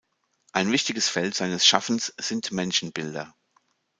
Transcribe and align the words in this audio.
Ein 0.51 0.71
wichtiges 0.71 1.09
Feld 1.09 1.35
seines 1.35 1.63
Schaffens 1.63 2.11
sind 2.19 2.51
Menschenbilder. 2.51 3.35